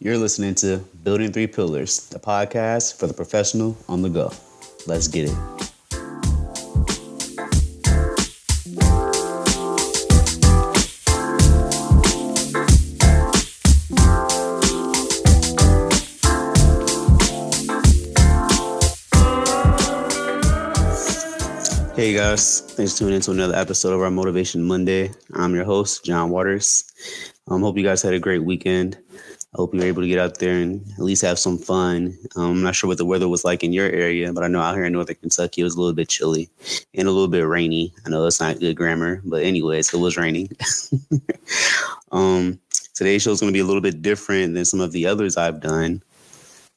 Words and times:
You're 0.00 0.16
listening 0.16 0.54
to 0.56 0.76
Building 1.02 1.32
Three 1.32 1.48
Pillars, 1.48 2.06
the 2.10 2.20
podcast 2.20 3.00
for 3.00 3.08
the 3.08 3.14
professional 3.14 3.76
on 3.88 4.00
the 4.00 4.08
go. 4.08 4.30
Let's 4.86 5.08
get 5.08 5.24
it. 5.24 5.34
Hey 21.96 22.14
guys, 22.14 22.60
thanks 22.60 22.92
for 22.92 22.98
tuning 23.00 23.16
in 23.16 23.20
to 23.22 23.32
another 23.32 23.56
episode 23.56 23.94
of 23.94 24.00
our 24.00 24.12
Motivation 24.12 24.62
Monday. 24.62 25.10
I'm 25.34 25.56
your 25.56 25.64
host, 25.64 26.04
John 26.04 26.30
Waters. 26.30 26.84
Um, 27.48 27.62
hope 27.62 27.76
you 27.76 27.82
guys 27.82 28.02
had 28.02 28.14
a 28.14 28.20
great 28.20 28.44
weekend. 28.44 28.96
I 29.54 29.56
hope 29.56 29.72
you 29.72 29.80
were 29.80 29.86
able 29.86 30.02
to 30.02 30.08
get 30.08 30.18
out 30.18 30.38
there 30.38 30.58
and 30.58 30.86
at 30.92 31.02
least 31.02 31.22
have 31.22 31.38
some 31.38 31.56
fun. 31.56 32.18
Um, 32.36 32.50
I'm 32.50 32.62
not 32.62 32.74
sure 32.74 32.88
what 32.88 32.98
the 32.98 33.06
weather 33.06 33.28
was 33.28 33.44
like 33.44 33.64
in 33.64 33.72
your 33.72 33.88
area, 33.88 34.30
but 34.30 34.44
I 34.44 34.48
know 34.48 34.60
out 34.60 34.74
here 34.74 34.84
in 34.84 34.92
Northern 34.92 35.16
Kentucky 35.16 35.62
it 35.62 35.64
was 35.64 35.74
a 35.74 35.80
little 35.80 35.94
bit 35.94 36.10
chilly 36.10 36.50
and 36.92 37.08
a 37.08 37.10
little 37.10 37.28
bit 37.28 37.46
rainy. 37.46 37.94
I 38.04 38.10
know 38.10 38.22
that's 38.22 38.40
not 38.40 38.60
good 38.60 38.76
grammar, 38.76 39.22
but 39.24 39.42
anyways, 39.42 39.94
it 39.94 39.96
was 39.96 40.18
raining. 40.18 40.50
um, 42.12 42.60
today's 42.92 43.22
show 43.22 43.30
is 43.30 43.40
going 43.40 43.50
to 43.50 43.56
be 43.56 43.60
a 43.60 43.64
little 43.64 43.80
bit 43.80 44.02
different 44.02 44.52
than 44.52 44.66
some 44.66 44.80
of 44.80 44.92
the 44.92 45.06
others 45.06 45.38
I've 45.38 45.60
done. 45.60 46.02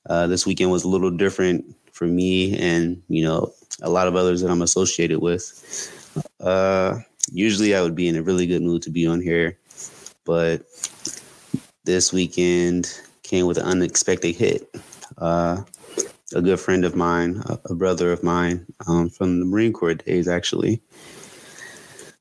Uh, 0.05 0.27
this 0.27 0.45
weekend 0.45 0.71
was 0.71 0.85
a 0.85 0.89
little 0.89 1.11
different 1.11 1.75
for 1.91 2.07
me 2.07 2.57
and, 2.57 3.03
you 3.09 3.23
know, 3.23 3.51
a 3.81 3.89
lot 3.89 4.07
of 4.07 4.15
others 4.15 4.41
that 4.41 4.49
I'm 4.49 4.61
associated 4.61 5.19
with. 5.19 6.15
Uh, 6.39 6.99
usually 7.33 7.75
I 7.75 7.81
would 7.81 7.95
be 7.95 8.07
in 8.07 8.15
a 8.15 8.23
really 8.23 8.47
good 8.47 8.61
mood 8.61 8.81
to 8.83 8.89
be 8.89 9.05
on 9.05 9.19
here, 9.19 9.57
but 10.23 10.63
this 11.91 12.13
weekend 12.13 13.01
came 13.21 13.45
with 13.45 13.57
an 13.57 13.65
unexpected 13.65 14.33
hit. 14.33 14.73
Uh, 15.17 15.61
a 16.33 16.41
good 16.41 16.57
friend 16.57 16.85
of 16.85 16.95
mine, 16.95 17.43
a, 17.65 17.75
brother 17.75 18.13
of 18.13 18.23
mine 18.23 18.65
um, 18.87 19.09
from 19.09 19.41
the 19.41 19.45
Marine 19.45 19.73
Corps 19.73 19.95
days, 19.95 20.25
actually. 20.29 20.81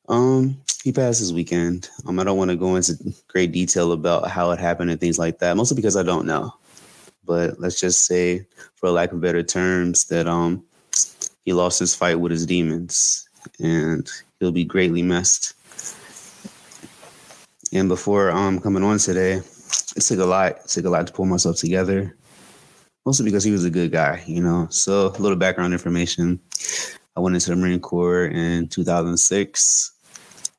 Um, 0.08 0.60
he 0.82 0.90
passed 0.90 1.20
this 1.20 1.30
weekend. 1.30 1.88
Um, 2.04 2.18
I 2.18 2.24
don't 2.24 2.36
want 2.36 2.50
to 2.50 2.56
go 2.56 2.74
into 2.74 2.98
great 3.28 3.52
detail 3.52 3.92
about 3.92 4.28
how 4.28 4.50
it 4.50 4.58
happened 4.58 4.90
and 4.90 4.98
things 4.98 5.20
like 5.20 5.38
that, 5.38 5.56
mostly 5.56 5.76
because 5.76 5.96
I 5.96 6.02
don't 6.02 6.26
know. 6.26 6.52
But 7.24 7.60
let's 7.60 7.78
just 7.78 8.06
say, 8.06 8.44
for 8.74 8.90
lack 8.90 9.12
of 9.12 9.20
better 9.20 9.44
terms, 9.44 10.06
that 10.06 10.26
um, 10.26 10.64
he 11.44 11.52
lost 11.52 11.78
his 11.78 11.94
fight 11.94 12.18
with 12.18 12.32
his 12.32 12.44
demons, 12.44 13.28
and 13.60 14.10
he'll 14.40 14.50
be 14.50 14.64
greatly 14.64 15.02
missed. 15.02 15.54
And 17.72 17.88
before 17.88 18.32
um 18.32 18.58
coming 18.58 18.82
on 18.82 18.98
today, 18.98 19.42
it 19.96 20.02
took 20.02 20.18
a 20.18 20.24
lot. 20.24 20.52
It 20.52 20.68
took 20.68 20.84
a 20.84 20.90
lot 20.90 21.06
to 21.06 21.12
pull 21.12 21.26
myself 21.26 21.56
together. 21.56 22.16
Mostly 23.06 23.24
because 23.24 23.44
he 23.44 23.50
was 23.50 23.64
a 23.64 23.70
good 23.70 23.92
guy, 23.92 24.22
you 24.26 24.42
know. 24.42 24.66
So 24.70 25.08
a 25.08 25.18
little 25.18 25.36
background 25.36 25.72
information. 25.72 26.38
I 27.16 27.20
went 27.20 27.34
into 27.34 27.50
the 27.50 27.56
Marine 27.56 27.80
Corps 27.80 28.26
in 28.26 28.68
2006. 28.68 29.92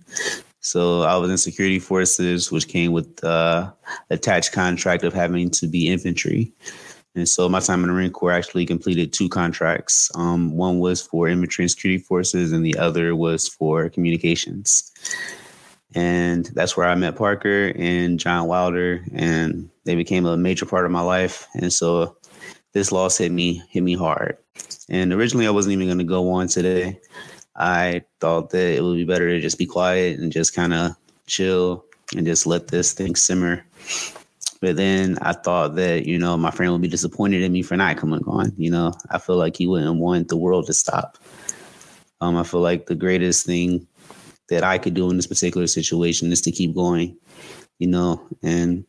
So 0.60 1.02
I 1.02 1.16
was 1.16 1.30
in 1.30 1.38
security 1.38 1.78
forces, 1.78 2.52
which 2.52 2.68
came 2.68 2.92
with 2.92 3.24
uh, 3.24 3.72
attached 4.10 4.52
contract 4.52 5.04
of 5.04 5.14
having 5.14 5.48
to 5.50 5.66
be 5.66 5.88
infantry. 5.88 6.52
And 7.14 7.28
so 7.28 7.48
my 7.48 7.60
time 7.60 7.80
in 7.80 7.88
the 7.88 7.92
Marine 7.92 8.12
Corps 8.12 8.32
actually 8.32 8.66
completed 8.66 9.12
two 9.12 9.28
contracts. 9.28 10.10
Um, 10.14 10.56
one 10.56 10.78
was 10.78 11.02
for 11.02 11.28
infantry 11.28 11.64
and 11.64 11.70
security 11.70 12.02
forces, 12.02 12.52
and 12.52 12.64
the 12.64 12.76
other 12.78 13.16
was 13.16 13.48
for 13.48 13.88
communications. 13.88 14.92
And 15.94 16.46
that's 16.54 16.76
where 16.76 16.88
I 16.88 16.94
met 16.94 17.16
Parker 17.16 17.72
and 17.74 18.18
John 18.20 18.46
Wilder, 18.46 19.04
and 19.12 19.68
they 19.84 19.96
became 19.96 20.24
a 20.24 20.36
major 20.36 20.66
part 20.66 20.84
of 20.84 20.92
my 20.92 21.00
life. 21.00 21.48
And 21.54 21.72
so 21.72 22.16
this 22.72 22.92
loss 22.92 23.18
hit 23.18 23.32
me 23.32 23.62
hit 23.70 23.82
me 23.82 23.94
hard. 23.94 24.36
And 24.88 25.12
originally, 25.12 25.46
I 25.46 25.50
wasn't 25.50 25.72
even 25.72 25.88
going 25.88 25.98
to 25.98 26.04
go 26.04 26.30
on 26.30 26.46
today. 26.46 27.00
I 27.56 28.02
thought 28.20 28.50
that 28.50 28.76
it 28.76 28.82
would 28.82 28.96
be 28.96 29.04
better 29.04 29.28
to 29.28 29.40
just 29.40 29.58
be 29.58 29.66
quiet 29.66 30.20
and 30.20 30.30
just 30.30 30.54
kind 30.54 30.72
of 30.72 30.92
chill 31.26 31.84
and 32.16 32.24
just 32.24 32.46
let 32.46 32.68
this 32.68 32.92
thing 32.92 33.16
simmer. 33.16 33.64
But 34.60 34.76
then 34.76 35.18
I 35.22 35.32
thought 35.32 35.74
that, 35.76 36.06
you 36.06 36.18
know, 36.18 36.36
my 36.36 36.50
friend 36.50 36.72
would 36.72 36.82
be 36.82 36.88
disappointed 36.88 37.42
in 37.42 37.52
me 37.52 37.62
for 37.62 37.76
not 37.76 37.96
coming 37.96 38.22
on. 38.26 38.52
You 38.56 38.70
know, 38.70 38.92
I 39.10 39.18
feel 39.18 39.36
like 39.36 39.56
he 39.56 39.66
wouldn't 39.66 39.98
want 39.98 40.28
the 40.28 40.36
world 40.36 40.66
to 40.66 40.74
stop. 40.74 41.16
Um, 42.20 42.36
I 42.36 42.42
feel 42.42 42.60
like 42.60 42.86
the 42.86 42.94
greatest 42.94 43.46
thing 43.46 43.86
that 44.50 44.62
I 44.62 44.76
could 44.76 44.94
do 44.94 45.08
in 45.08 45.16
this 45.16 45.26
particular 45.26 45.66
situation 45.66 46.30
is 46.30 46.42
to 46.42 46.52
keep 46.52 46.74
going, 46.74 47.16
you 47.78 47.86
know, 47.86 48.20
and 48.42 48.84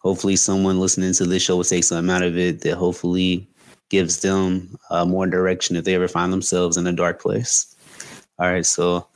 hopefully 0.00 0.36
someone 0.36 0.80
listening 0.80 1.14
to 1.14 1.24
this 1.24 1.42
show 1.42 1.56
will 1.56 1.64
take 1.64 1.84
something 1.84 2.14
out 2.14 2.22
of 2.22 2.36
it 2.36 2.60
that 2.60 2.76
hopefully 2.76 3.48
gives 3.88 4.20
them 4.20 4.76
uh, 4.90 5.04
more 5.06 5.26
direction 5.26 5.76
if 5.76 5.84
they 5.84 5.94
ever 5.94 6.08
find 6.08 6.32
themselves 6.32 6.76
in 6.76 6.86
a 6.86 6.92
dark 6.92 7.22
place. 7.22 7.74
All 8.38 8.50
right, 8.50 8.66
so 8.66 9.06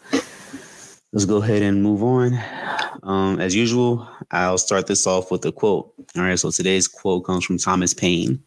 let's 1.12 1.26
go 1.26 1.42
ahead 1.42 1.62
and 1.62 1.82
move 1.82 2.02
on. 2.02 2.38
Um, 3.08 3.40
as 3.40 3.54
usual, 3.54 4.06
I'll 4.30 4.58
start 4.58 4.86
this 4.86 5.06
off 5.06 5.30
with 5.30 5.44
a 5.46 5.50
quote. 5.50 5.92
All 6.14 6.22
right, 6.22 6.38
so 6.38 6.50
today's 6.50 6.86
quote 6.86 7.24
comes 7.24 7.42
from 7.44 7.56
Thomas 7.56 7.94
Paine. 7.94 8.38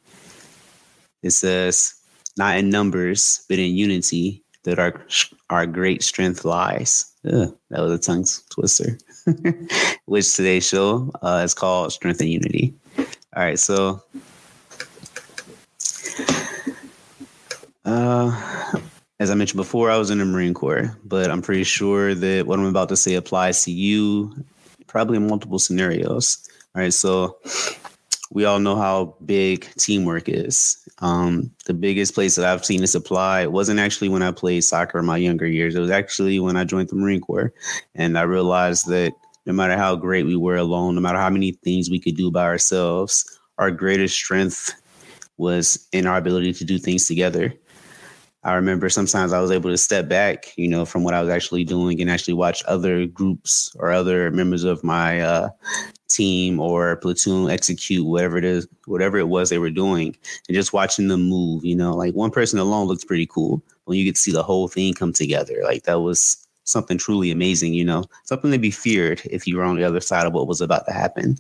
It 1.23 1.31
says, 1.31 1.95
"Not 2.38 2.57
in 2.57 2.69
numbers, 2.69 3.44
but 3.50 3.57
in 3.57 3.75
unity, 3.75 4.44
that 4.63 4.77
our 4.77 5.03
our 5.50 5.66
great 5.66 6.03
strength 6.03 6.45
lies." 6.45 7.11
Ugh, 7.25 7.57
that 7.71 7.81
was 7.81 7.91
a 7.91 7.97
tongue 7.97 8.25
twister. 8.51 9.00
Which 10.05 10.35
today's 10.35 10.67
show 10.67 11.11
uh, 11.23 11.41
is 11.44 11.55
called 11.55 11.91
"Strength 11.91 12.21
and 12.21 12.29
Unity." 12.29 12.75
All 13.35 13.44
right, 13.44 13.57
so 13.59 14.03
Uh, 17.83 18.79
as 19.19 19.29
I 19.31 19.35
mentioned 19.35 19.57
before, 19.57 19.89
I 19.89 19.97
was 19.97 20.09
in 20.11 20.19
the 20.19 20.25
Marine 20.25 20.53
Corps, 20.53 20.95
but 21.03 21.29
I'm 21.29 21.41
pretty 21.41 21.63
sure 21.63 22.13
that 22.13 22.45
what 22.45 22.59
I'm 22.59 22.66
about 22.66 22.89
to 22.89 22.95
say 22.95 23.16
applies 23.16 23.63
to 23.66 23.71
you 23.71 24.33
probably 24.91 25.19
multiple 25.19 25.57
scenarios. 25.57 26.38
All 26.75 26.81
right, 26.81 26.94
so 26.94 27.40
we 28.29 28.44
all 28.44 28.59
know 28.59 28.75
how 28.75 29.16
big 29.25 29.68
teamwork 29.78 30.28
is. 30.28 30.78
Um, 31.00 31.50
the 31.66 31.74
biggest 31.74 32.13
place 32.13 32.35
that 32.35 32.46
I've 32.46 32.66
seen 32.66 32.81
this 32.81 32.94
apply 32.94 33.47
wasn't 33.47 33.80
actually 33.80 34.09
when 34.09 34.22
I 34.22 34.31
played 34.31 34.66
soccer 34.66 35.00
in 35.00 35.06
my 35.06 35.16
younger 35.16 35.47
years. 35.47 35.75
It 35.75 35.80
was 35.80 35.91
actually 35.91 36.40
when 36.40 36.57
I 36.57 36.66
joined 36.66 36.90
the 36.90 36.96
Marine 36.96 37.22
Corps, 37.22 37.53
and 37.96 38.18
I 38.18 38.24
realized 38.24 38.88
that 38.90 39.13
no 39.46 39.53
matter 39.53 39.78
how 39.78 39.96
great 39.96 40.25
we 40.25 40.35
were 40.35 40.57
alone, 40.57 40.96
no 40.96 41.01
matter 41.01 41.18
how 41.18 41.30
many 41.30 41.53
things 41.53 41.90
we 41.90 42.00
could 42.00 42.18
do 42.18 42.30
by 42.30 42.44
ourselves, 42.44 43.40
our 43.57 43.72
greatest 43.72 44.16
strength 44.16 44.74
was 45.38 45.88
in 45.94 46.06
our 46.06 46.18
ability 46.18 46.51
to 46.53 46.66
do 46.66 46.78
things 46.78 47.07
together. 47.07 47.53
I 48.44 48.53
remember 48.53 48.90
sometimes 48.90 49.34
I 49.34 49.41
was 49.41 49.52
able 49.52 49.69
to 49.69 49.78
step 49.78 50.09
back, 50.09 50.53
you 50.57 50.68
know, 50.68 50.84
from 50.84 51.03
what 51.03 51.13
I 51.13 51.22
was 51.22 51.29
actually 51.29 51.63
doing 51.63 52.02
and 52.02 52.09
actually 52.09 52.34
watch 52.34 52.63
other 52.68 53.06
groups 53.06 53.72
or 53.78 53.91
other 53.91 54.31
members 54.31 54.63
of 54.63 54.84
my 54.84 55.22
uh, 55.22 55.50
team 56.09 56.59
or 56.59 56.96
platoon 56.97 57.51
execute 57.51 58.06
whatever 58.06 58.38
it 58.38 58.44
is, 58.44 58.68
whatever 58.85 59.19
it 59.19 59.28
was 59.28 59.50
they 59.50 59.59
were 59.59 59.69
doing, 59.69 60.16
and 60.47 60.56
just 60.56 60.74
watching 60.74 61.07
them 61.07 61.30
move. 61.30 61.63
You 61.63 61.75
know, 61.75 61.96
like 61.96 62.16
one 62.16 62.31
person 62.31 62.57
alone 62.57 62.88
looks 62.88 63.03
pretty 63.03 63.28
cool 63.28 63.62
when 63.85 63.97
you 63.97 64.06
get 64.06 64.16
to 64.16 64.22
see 64.22 64.31
the 64.31 64.44
whole 64.44 64.68
thing 64.68 64.94
come 64.94 65.13
together. 65.13 65.57
Like 65.63 65.84
that 65.84 66.01
was 66.01 66.47
something 66.63 66.97
truly 66.97 67.30
amazing. 67.30 67.75
You 67.75 67.85
know, 67.85 68.06
something 68.24 68.51
to 68.51 68.57
be 68.57 68.72
feared 68.72 69.22
if 69.25 69.46
you 69.46 69.57
were 69.57 69.63
on 69.63 69.75
the 69.75 69.84
other 69.84 70.01
side 70.01 70.25
of 70.25 70.34
what 70.34 70.47
was 70.47 70.62
about 70.62 70.88
to 70.88 70.94
happen. 70.94 71.38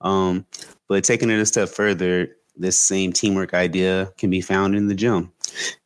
Um, 0.00 0.44
but 0.88 1.04
taking 1.04 1.30
it 1.30 1.38
a 1.38 1.46
step 1.46 1.68
further, 1.68 2.34
this 2.56 2.78
same 2.78 3.12
teamwork 3.12 3.54
idea 3.54 4.12
can 4.18 4.28
be 4.28 4.40
found 4.40 4.74
in 4.74 4.88
the 4.88 4.94
gym. 4.94 5.32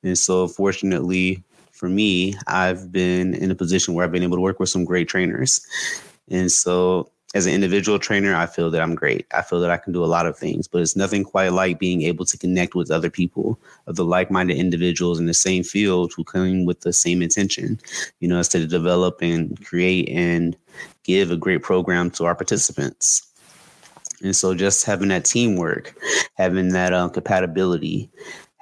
And 0.02 0.18
so, 0.18 0.48
fortunately 0.48 1.42
for 1.76 1.88
me, 1.88 2.34
I've 2.46 2.90
been 2.90 3.34
in 3.34 3.50
a 3.50 3.54
position 3.54 3.94
where 3.94 4.04
I've 4.04 4.12
been 4.12 4.22
able 4.22 4.38
to 4.38 4.42
work 4.42 4.58
with 4.58 4.70
some 4.70 4.84
great 4.84 5.08
trainers. 5.08 5.60
And 6.28 6.50
so, 6.50 7.10
as 7.34 7.44
an 7.44 7.52
individual 7.52 7.98
trainer, 7.98 8.34
I 8.34 8.46
feel 8.46 8.70
that 8.70 8.80
I'm 8.80 8.94
great. 8.94 9.26
I 9.34 9.42
feel 9.42 9.60
that 9.60 9.70
I 9.70 9.76
can 9.76 9.92
do 9.92 10.02
a 10.02 10.06
lot 10.06 10.24
of 10.24 10.38
things, 10.38 10.66
but 10.66 10.80
it's 10.80 10.96
nothing 10.96 11.22
quite 11.22 11.52
like 11.52 11.78
being 11.78 12.02
able 12.02 12.24
to 12.24 12.38
connect 12.38 12.74
with 12.74 12.90
other 12.90 13.10
people 13.10 13.60
of 13.86 13.96
the 13.96 14.04
like 14.04 14.30
minded 14.30 14.56
individuals 14.56 15.18
in 15.18 15.26
the 15.26 15.34
same 15.34 15.62
field 15.62 16.12
who 16.16 16.24
come 16.24 16.64
with 16.64 16.80
the 16.80 16.94
same 16.94 17.20
intention, 17.20 17.78
you 18.20 18.28
know, 18.28 18.38
as 18.38 18.48
to 18.50 18.66
develop 18.66 19.18
and 19.20 19.62
create 19.66 20.08
and 20.08 20.56
give 21.02 21.30
a 21.30 21.36
great 21.36 21.62
program 21.62 22.10
to 22.12 22.24
our 22.24 22.34
participants. 22.34 23.22
And 24.22 24.34
so 24.34 24.54
just 24.54 24.86
having 24.86 25.08
that 25.08 25.26
teamwork, 25.26 25.94
having 26.36 26.70
that 26.70 26.94
uh, 26.94 27.08
compatibility, 27.08 28.08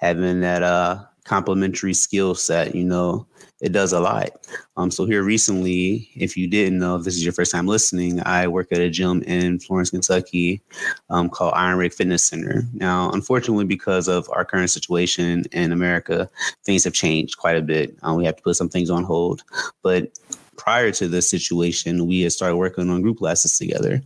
having 0.04 0.40
that 0.40 0.62
uh, 0.62 1.02
complementary 1.24 1.94
skill 1.94 2.34
set, 2.34 2.74
you 2.74 2.84
know, 2.84 3.26
it 3.62 3.72
does 3.72 3.94
a 3.94 4.00
lot. 4.00 4.28
Um, 4.76 4.90
so 4.90 5.06
here 5.06 5.22
recently, 5.22 6.10
if 6.14 6.36
you 6.36 6.46
didn't 6.46 6.78
know, 6.78 6.96
if 6.96 7.04
this 7.04 7.14
is 7.14 7.24
your 7.24 7.32
first 7.32 7.50
time 7.50 7.66
listening, 7.66 8.20
I 8.20 8.46
work 8.46 8.70
at 8.70 8.80
a 8.80 8.90
gym 8.90 9.22
in 9.22 9.58
Florence, 9.58 9.90
Kentucky, 9.90 10.60
um, 11.08 11.30
called 11.30 11.54
Iron 11.56 11.78
Rig 11.78 11.94
Fitness 11.94 12.22
Center. 12.22 12.64
Now, 12.74 13.10
unfortunately, 13.12 13.64
because 13.64 14.06
of 14.06 14.28
our 14.30 14.44
current 14.44 14.70
situation 14.70 15.44
in 15.52 15.72
America, 15.72 16.28
things 16.64 16.84
have 16.84 16.92
changed 16.92 17.38
quite 17.38 17.56
a 17.56 17.62
bit. 17.62 17.96
Um, 18.02 18.18
we 18.18 18.26
have 18.26 18.36
to 18.36 18.42
put 18.42 18.56
some 18.56 18.68
things 18.68 18.90
on 18.90 19.04
hold, 19.04 19.42
but 19.82 20.18
prior 20.58 20.90
to 20.92 21.08
this 21.08 21.30
situation, 21.30 22.06
we 22.06 22.20
had 22.20 22.32
started 22.32 22.56
working 22.56 22.90
on 22.90 23.00
group 23.00 23.16
classes 23.18 23.56
together. 23.56 24.02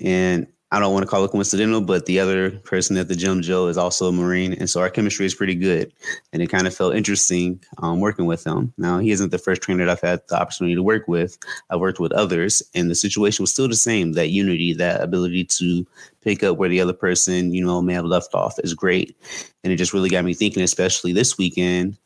And 0.00 0.46
I 0.72 0.78
don't 0.78 0.92
want 0.92 1.02
to 1.02 1.10
call 1.10 1.24
it 1.24 1.32
coincidental, 1.32 1.80
but 1.80 2.06
the 2.06 2.20
other 2.20 2.52
person 2.52 2.96
at 2.96 3.08
the 3.08 3.16
gym, 3.16 3.42
Joe, 3.42 3.66
is 3.66 3.76
also 3.76 4.08
a 4.08 4.12
Marine. 4.12 4.52
And 4.52 4.70
so 4.70 4.80
our 4.80 4.88
chemistry 4.88 5.26
is 5.26 5.34
pretty 5.34 5.56
good. 5.56 5.92
And 6.32 6.40
it 6.40 6.46
kind 6.46 6.68
of 6.68 6.74
felt 6.74 6.94
interesting 6.94 7.60
um, 7.78 7.98
working 7.98 8.26
with 8.26 8.46
him. 8.46 8.72
Now, 8.78 9.00
he 9.00 9.10
isn't 9.10 9.30
the 9.30 9.38
first 9.38 9.62
trainer 9.62 9.84
that 9.84 9.90
I've 9.90 10.00
had 10.00 10.20
the 10.28 10.40
opportunity 10.40 10.76
to 10.76 10.82
work 10.82 11.08
with. 11.08 11.36
I've 11.70 11.80
worked 11.80 11.98
with 11.98 12.12
others, 12.12 12.62
and 12.72 12.88
the 12.88 12.94
situation 12.94 13.42
was 13.42 13.50
still 13.50 13.66
the 13.66 13.74
same 13.74 14.12
that 14.12 14.28
unity, 14.28 14.72
that 14.74 15.02
ability 15.02 15.44
to 15.44 15.84
pick 16.22 16.44
up 16.44 16.56
where 16.56 16.68
the 16.68 16.80
other 16.80 16.92
person, 16.92 17.52
you 17.52 17.64
know, 17.64 17.82
may 17.82 17.94
have 17.94 18.04
left 18.04 18.32
off 18.32 18.56
is 18.60 18.72
great. 18.72 19.16
And 19.64 19.72
it 19.72 19.76
just 19.76 19.92
really 19.92 20.08
got 20.08 20.24
me 20.24 20.34
thinking, 20.34 20.62
especially 20.62 21.12
this 21.12 21.36
weekend, 21.36 21.96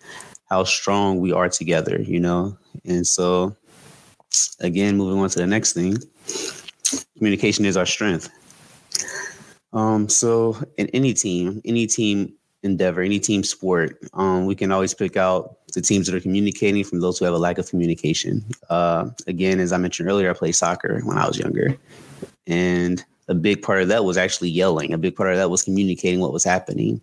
how 0.48 0.64
strong 0.64 1.20
we 1.20 1.32
are 1.32 1.50
together, 1.50 2.00
you 2.00 2.18
know? 2.18 2.56
And 2.86 3.06
so, 3.06 3.54
again, 4.60 4.96
moving 4.96 5.18
on 5.18 5.28
to 5.28 5.38
the 5.38 5.46
next 5.46 5.74
thing 5.74 5.98
communication 7.16 7.64
is 7.64 7.76
our 7.76 7.86
strength 7.86 8.28
um, 9.74 10.08
so 10.08 10.56
in 10.78 10.88
any 10.88 11.12
team, 11.12 11.60
any 11.64 11.86
team 11.86 12.34
endeavor, 12.62 13.02
any 13.02 13.20
team 13.20 13.42
sport, 13.42 13.98
um, 14.14 14.46
we 14.46 14.54
can 14.54 14.72
always 14.72 14.94
pick 14.94 15.16
out 15.16 15.58
the 15.74 15.82
teams 15.82 16.06
that 16.06 16.14
are 16.14 16.20
communicating 16.20 16.84
from 16.84 17.00
those 17.00 17.18
who 17.18 17.24
have 17.24 17.34
a 17.34 17.38
lack 17.38 17.58
of 17.58 17.68
communication. 17.68 18.44
Uh, 18.70 19.10
again, 19.26 19.60
as 19.60 19.72
I 19.72 19.76
mentioned 19.76 20.08
earlier, 20.08 20.30
I 20.30 20.32
played 20.32 20.54
soccer 20.54 21.00
when 21.04 21.18
I 21.18 21.26
was 21.26 21.38
younger, 21.38 21.76
and 22.46 23.04
a 23.28 23.34
big 23.34 23.62
part 23.62 23.82
of 23.82 23.88
that 23.88 24.04
was 24.04 24.16
actually 24.16 24.50
yelling. 24.50 24.92
A 24.92 24.98
big 24.98 25.16
part 25.16 25.30
of 25.30 25.36
that 25.36 25.50
was 25.50 25.62
communicating 25.62 26.20
what 26.20 26.32
was 26.32 26.44
happening, 26.44 27.00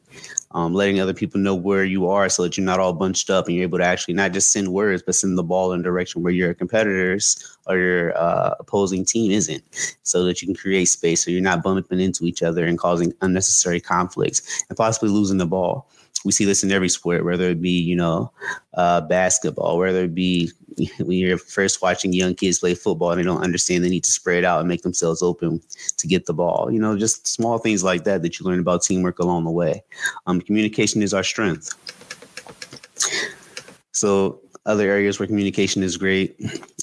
um, 0.51 0.73
letting 0.73 0.99
other 0.99 1.13
people 1.13 1.39
know 1.39 1.55
where 1.55 1.83
you 1.83 2.07
are 2.09 2.29
so 2.29 2.43
that 2.43 2.57
you're 2.57 2.65
not 2.65 2.79
all 2.79 2.93
bunched 2.93 3.29
up 3.29 3.47
and 3.47 3.55
you're 3.55 3.63
able 3.63 3.79
to 3.79 3.83
actually 3.83 4.13
not 4.13 4.31
just 4.31 4.51
send 4.51 4.67
words, 4.67 5.01
but 5.03 5.15
send 5.15 5.37
the 5.37 5.43
ball 5.43 5.73
in 5.73 5.79
a 5.79 5.83
direction 5.83 6.21
where 6.21 6.33
your 6.33 6.53
competitors 6.53 7.57
or 7.67 7.77
your 7.77 8.17
uh, 8.17 8.55
opposing 8.59 9.05
team 9.05 9.31
isn't, 9.31 9.63
so 10.03 10.23
that 10.23 10.41
you 10.41 10.47
can 10.47 10.55
create 10.55 10.85
space 10.85 11.23
so 11.23 11.31
you're 11.31 11.41
not 11.41 11.63
bumping 11.63 11.99
into 11.99 12.25
each 12.25 12.43
other 12.43 12.65
and 12.65 12.77
causing 12.77 13.13
unnecessary 13.21 13.79
conflicts 13.79 14.63
and 14.69 14.77
possibly 14.77 15.09
losing 15.09 15.37
the 15.37 15.45
ball 15.45 15.89
we 16.23 16.31
see 16.31 16.45
this 16.45 16.63
in 16.63 16.71
every 16.71 16.89
sport, 16.89 17.25
whether 17.25 17.49
it 17.49 17.61
be, 17.61 17.79
you 17.79 17.95
know, 17.95 18.31
uh, 18.75 19.01
basketball, 19.01 19.77
whether 19.77 20.03
it 20.03 20.13
be 20.13 20.51
when 20.99 21.17
you're 21.17 21.37
first 21.37 21.81
watching 21.81 22.13
young 22.13 22.35
kids 22.35 22.59
play 22.59 22.75
football 22.75 23.11
and 23.11 23.19
they 23.19 23.23
don't 23.23 23.43
understand 23.43 23.83
they 23.83 23.89
need 23.89 24.03
to 24.03 24.11
spread 24.11 24.43
out 24.43 24.59
and 24.59 24.69
make 24.69 24.81
themselves 24.81 25.21
open 25.21 25.61
to 25.97 26.07
get 26.07 26.25
the 26.25 26.33
ball. 26.33 26.69
You 26.71 26.79
know, 26.79 26.97
just 26.97 27.27
small 27.27 27.57
things 27.57 27.83
like 27.83 28.03
that 28.05 28.21
that 28.21 28.39
you 28.39 28.45
learn 28.45 28.59
about 28.59 28.83
teamwork 28.83 29.19
along 29.19 29.43
the 29.43 29.51
way. 29.51 29.83
Um, 30.27 30.41
communication 30.41 31.01
is 31.01 31.13
our 31.13 31.23
strength. 31.23 31.75
So 33.91 34.39
other 34.65 34.89
areas 34.89 35.19
where 35.19 35.27
communication 35.27 35.81
is 35.81 35.97
great 35.97 36.39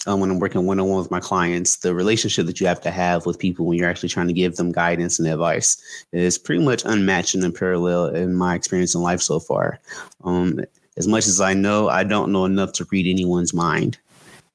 um, 0.06 0.21
when 0.21 0.31
I'm 0.31 0.39
working 0.39 0.67
one 0.67 0.81
on 0.81 0.89
one 0.89 0.99
with 0.99 1.11
my 1.11 1.21
clients, 1.21 1.77
the 1.77 1.94
relationship 1.94 2.47
that 2.47 2.61
you 2.61 2.67
have 2.67 2.81
to 2.83 2.91
have 2.91 3.27
with 3.27 3.39
people 3.39 3.67
when 3.67 3.79
you're 3.79 3.89
actually 3.89 4.09
trying 4.09 4.27
to 4.29 4.33
give 4.33 4.56
them 4.56 4.73
guidance 4.73 5.19
and 5.19 5.29
advice 5.29 5.81
is 6.12 6.39
pretty 6.39 6.65
much 6.65 6.83
unmatched 6.85 7.35
and 7.35 7.44
unparalleled 7.44 8.17
in 8.17 8.35
my 8.35 8.55
experience 8.55 8.94
in 8.94 9.03
life 9.03 9.21
so 9.21 9.39
far. 9.39 9.79
Um, 10.25 10.61
as 10.99 11.06
much 11.06 11.27
as 11.27 11.41
I 11.41 11.55
know, 11.55 11.89
I 11.89 12.05
don't 12.05 12.33
know 12.33 12.45
enough 12.45 12.73
to 12.75 12.87
read 12.91 13.06
anyone's 13.06 13.55
mind. 13.55 13.99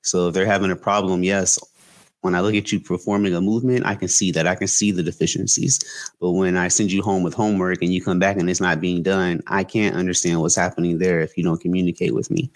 So 0.01 0.27
if 0.27 0.33
they're 0.33 0.45
having 0.45 0.71
a 0.71 0.75
problem, 0.75 1.23
yes, 1.23 1.57
when 2.23 2.35
I 2.35 2.39
look 2.39 2.55
at 2.55 2.71
you 2.71 2.79
performing 2.79 3.35
a 3.35 3.41
movement, 3.41 3.85
I 3.85 3.95
can 3.95 4.07
see 4.07 4.31
that. 4.31 4.47
I 4.47 4.55
can 4.55 4.67
see 4.67 4.91
the 4.91 5.03
deficiencies. 5.03 5.79
But 6.21 6.31
when 6.31 6.55
I 6.55 6.69
send 6.69 6.91
you 6.91 7.01
home 7.01 7.21
with 7.21 7.33
homework 7.33 7.81
and 7.81 7.93
you 7.93 8.01
come 8.01 8.17
back 8.17 8.37
and 8.37 8.49
it's 8.49 8.61
not 8.61 8.79
being 8.79 9.03
done, 9.03 9.41
I 9.47 9.65
can't 9.65 9.95
understand 9.95 10.39
what's 10.39 10.55
happening 10.55 10.99
there 10.99 11.19
if 11.19 11.37
you 11.37 11.43
don't 11.43 11.59
communicate 11.59 12.13
with 12.13 12.31
me. 12.31 12.49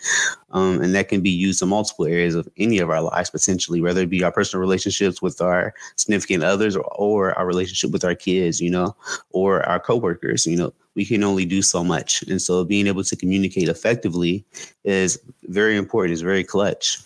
Um, 0.51 0.81
and 0.81 0.95
that 0.95 1.09
can 1.09 1.19
be 1.19 1.29
used 1.29 1.61
in 1.61 1.67
multiple 1.67 2.05
areas 2.05 2.33
of 2.33 2.47
any 2.57 2.79
of 2.79 2.89
our 2.89 3.01
lives, 3.01 3.29
potentially, 3.29 3.81
whether 3.81 4.01
it 4.01 4.09
be 4.09 4.23
our 4.23 4.31
personal 4.31 4.61
relationships 4.61 5.21
with 5.21 5.41
our 5.41 5.73
significant 5.97 6.43
others 6.43 6.77
or, 6.77 6.85
or 6.95 7.37
our 7.37 7.45
relationship 7.45 7.91
with 7.91 8.05
our 8.05 8.15
kids, 8.15 8.61
you 8.61 8.71
know, 8.71 8.95
or 9.31 9.63
our 9.67 9.79
coworkers, 9.79 10.45
you 10.45 10.57
know. 10.57 10.73
We 10.97 11.05
can 11.05 11.23
only 11.23 11.45
do 11.45 11.61
so 11.61 11.83
much. 11.83 12.23
And 12.23 12.41
so 12.41 12.65
being 12.65 12.87
able 12.87 13.03
to 13.03 13.15
communicate 13.15 13.69
effectively 13.69 14.43
is 14.83 15.19
very 15.43 15.77
important, 15.77 16.13
is 16.13 16.21
very 16.21 16.43
clutch. 16.43 16.99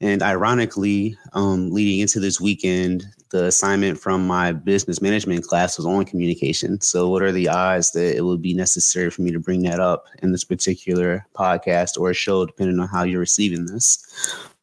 And 0.00 0.22
ironically, 0.22 1.18
um, 1.32 1.72
leading 1.72 1.98
into 1.98 2.20
this 2.20 2.40
weekend, 2.40 3.04
the 3.30 3.46
assignment 3.46 3.98
from 3.98 4.24
my 4.24 4.52
business 4.52 5.02
management 5.02 5.44
class 5.44 5.76
was 5.76 5.86
on 5.86 6.04
communication. 6.04 6.80
So, 6.80 7.08
what 7.08 7.20
are 7.20 7.32
the 7.32 7.48
odds 7.48 7.90
that 7.92 8.16
it 8.16 8.22
would 8.22 8.40
be 8.40 8.54
necessary 8.54 9.10
for 9.10 9.22
me 9.22 9.32
to 9.32 9.40
bring 9.40 9.62
that 9.62 9.80
up 9.80 10.04
in 10.22 10.30
this 10.30 10.44
particular 10.44 11.26
podcast 11.34 11.98
or 11.98 12.14
show, 12.14 12.46
depending 12.46 12.78
on 12.78 12.86
how 12.86 13.02
you're 13.02 13.18
receiving 13.18 13.66
this? 13.66 13.98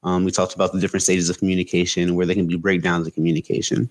Um, 0.04 0.24
we 0.24 0.32
talked 0.32 0.56
about 0.56 0.72
the 0.72 0.80
different 0.80 1.04
stages 1.04 1.30
of 1.30 1.38
communication, 1.38 2.16
where 2.16 2.26
there 2.26 2.36
can 2.36 2.48
be 2.48 2.56
breakdowns 2.56 3.08
of 3.08 3.14
communication. 3.14 3.90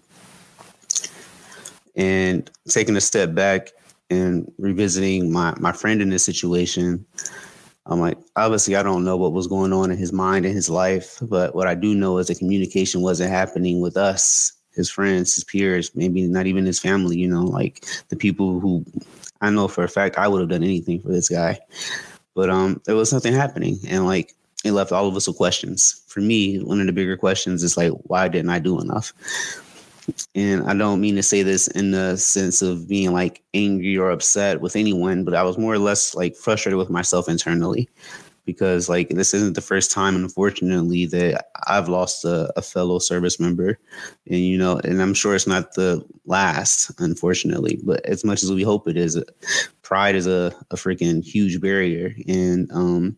And 1.94 2.50
taking 2.66 2.96
a 2.96 3.02
step 3.02 3.34
back 3.34 3.72
and 4.14 4.52
revisiting 4.58 5.32
my, 5.32 5.55
my 5.58 5.72
friend 5.72 6.00
in 6.00 6.11
this 6.11 6.25
situation, 6.25 7.05
I'm 7.87 8.00
like, 8.00 8.16
obviously, 8.37 8.76
I 8.76 8.82
don't 8.82 9.05
know 9.05 9.16
what 9.16 9.32
was 9.32 9.46
going 9.46 9.72
on 9.72 9.90
in 9.90 9.99
his 9.99 10.12
mind 10.12 10.46
and 10.46 10.55
his 10.55 10.70
life, 10.70 11.19
but 11.22 11.55
what 11.55 11.66
I 11.66 11.75
do 11.75 11.94
know 11.94 12.19
is 12.19 12.28
that 12.28 12.38
communication 12.38 13.02
wasn't 13.02 13.31
happening 13.31 13.81
with 13.81 13.96
us, 13.96 14.52
his 14.75 14.90
friends, 14.90 15.34
his 15.34 15.44
peers, 15.44 15.94
maybe 15.94 16.22
not 16.22 16.46
even 16.46 16.64
his 16.64 16.81
family, 16.81 17.19
you 17.19 17.28
know, 17.28 17.43
like 17.43 17.84
the 18.08 18.16
people 18.16 18.58
who 18.58 18.84
I 19.40 19.50
know 19.50 19.69
for 19.69 19.84
a 19.84 19.88
fact 19.88 20.17
I 20.17 20.28
would 20.28 20.40
have 20.40 20.49
done 20.49 20.64
anything 20.64 21.00
for 21.00 21.08
this 21.08 21.28
guy. 21.28 21.58
But 22.34 22.50
um, 22.50 22.81
there 22.87 22.96
was 22.96 23.12
nothing 23.12 23.34
happening. 23.34 23.78
And 23.87 24.06
like, 24.06 24.34
it 24.64 24.72
left 24.72 24.93
all 24.93 25.06
of 25.06 25.14
us 25.14 25.28
with 25.28 25.37
questions. 25.37 26.02
For 26.08 26.20
me, 26.20 26.58
one 26.58 26.81
of 26.81 26.87
the 26.87 26.93
bigger 26.93 27.19
questions 27.19 27.62
is 27.62 27.76
like, 27.76 27.93
why 28.05 28.28
didn't 28.28 28.50
I 28.50 28.58
do 28.58 28.81
enough? 28.81 29.12
And 30.34 30.68
I 30.68 30.74
don't 30.74 31.00
mean 31.00 31.16
to 31.16 31.22
say 31.22 31.42
this 31.42 31.68
in 31.68 31.92
the 31.92 32.16
sense 32.16 32.60
of 32.62 32.88
being 32.88 33.12
like 33.12 33.42
angry 33.54 33.96
or 33.96 34.10
upset 34.10 34.60
with 34.60 34.76
anyone, 34.76 35.24
but 35.24 35.34
I 35.34 35.42
was 35.42 35.58
more 35.58 35.72
or 35.72 35.78
less 35.78 36.14
like 36.14 36.36
frustrated 36.36 36.78
with 36.78 36.90
myself 36.90 37.28
internally 37.28 37.88
because 38.46 38.88
like 38.88 39.08
this 39.10 39.34
isn't 39.34 39.54
the 39.54 39.60
first 39.60 39.90
time, 39.90 40.14
unfortunately, 40.16 41.06
that 41.06 41.46
I've 41.66 41.88
lost 41.88 42.24
a, 42.24 42.52
a, 42.56 42.62
fellow 42.62 42.98
service 42.98 43.40
member, 43.40 43.78
and 44.28 44.40
you 44.40 44.58
know, 44.58 44.78
and 44.84 45.00
I'm 45.00 45.14
sure 45.14 45.34
it's 45.34 45.46
not 45.46 45.74
the 45.74 46.04
last, 46.26 46.90
unfortunately. 46.98 47.80
But 47.82 48.04
as 48.04 48.24
much 48.24 48.42
as 48.42 48.52
we 48.52 48.62
hope 48.62 48.86
it 48.86 48.96
is, 48.96 49.22
pride 49.82 50.14
is 50.14 50.26
a, 50.26 50.52
a 50.70 50.76
freaking 50.76 51.24
huge 51.24 51.60
barrier, 51.60 52.14
and 52.28 52.70
um, 52.72 53.16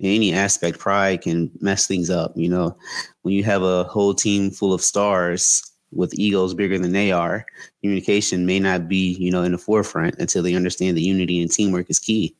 in 0.00 0.10
any 0.10 0.32
aspect, 0.32 0.78
pride 0.78 1.22
can 1.22 1.50
mess 1.60 1.86
things 1.86 2.10
up. 2.10 2.32
You 2.34 2.48
know, 2.48 2.76
when 3.22 3.34
you 3.34 3.44
have 3.44 3.62
a 3.62 3.84
whole 3.84 4.14
team 4.14 4.50
full 4.50 4.72
of 4.72 4.82
stars 4.82 5.70
with 5.94 6.18
egos 6.18 6.54
bigger 6.54 6.78
than 6.78 6.92
they 6.92 7.12
are, 7.12 7.46
communication 7.82 8.46
may 8.46 8.58
not 8.58 8.88
be, 8.88 9.14
you 9.14 9.30
know, 9.30 9.42
in 9.42 9.52
the 9.52 9.58
forefront 9.58 10.16
until 10.18 10.42
they 10.42 10.54
understand 10.54 10.96
that 10.96 11.02
unity 11.02 11.40
and 11.40 11.50
teamwork 11.50 11.90
is 11.90 11.98
key. 11.98 12.34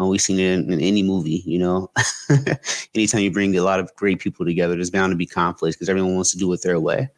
Uh, 0.00 0.06
we've 0.06 0.20
seen 0.20 0.38
it 0.38 0.52
in, 0.52 0.72
in 0.72 0.80
any 0.80 1.02
movie, 1.02 1.42
you 1.46 1.58
know. 1.58 1.90
Anytime 2.94 3.20
you 3.20 3.30
bring 3.30 3.56
a 3.56 3.62
lot 3.62 3.80
of 3.80 3.94
great 3.96 4.20
people 4.20 4.44
together, 4.44 4.74
there's 4.74 4.90
bound 4.90 5.12
to 5.12 5.16
be 5.16 5.26
conflicts 5.26 5.76
because 5.76 5.88
everyone 5.88 6.14
wants 6.14 6.30
to 6.32 6.38
do 6.38 6.52
it 6.52 6.62
their 6.62 6.80
way. 6.80 7.08